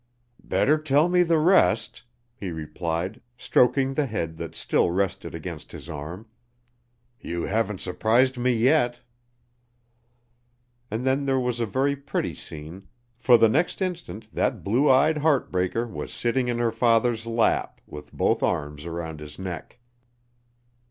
"Better 0.43 0.79
tell 0.79 1.07
me 1.09 1.21
the 1.21 1.37
rest," 1.37 2.01
he 2.35 2.49
replied, 2.49 3.21
stroking 3.37 3.93
the 3.93 4.07
head 4.07 4.35
that 4.37 4.55
still 4.55 4.89
rested 4.89 5.35
against 5.35 5.71
his 5.73 5.87
arm. 5.87 6.25
"You 7.19 7.43
haven't 7.43 7.81
surprised 7.81 8.35
me 8.35 8.51
yet." 8.51 9.01
And 10.89 11.05
then 11.05 11.27
there 11.27 11.39
was 11.39 11.59
a 11.59 11.67
very 11.67 11.95
pretty 11.95 12.33
scene, 12.33 12.87
for 13.19 13.37
the 13.37 13.47
next 13.47 13.79
instant 13.79 14.33
that 14.33 14.63
blue 14.63 14.89
eyed 14.89 15.19
heart 15.19 15.51
breaker 15.51 15.85
was 15.85 16.11
sitting 16.11 16.47
in 16.47 16.57
her 16.57 16.71
father's 16.71 17.27
lap, 17.27 17.79
with 17.85 18.11
both 18.11 18.41
arms 18.41 18.87
around 18.87 19.19
his 19.19 19.37
neck. 19.37 19.77